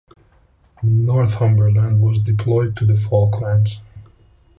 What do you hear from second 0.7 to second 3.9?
"Northumberland" was deployed to the Falklands.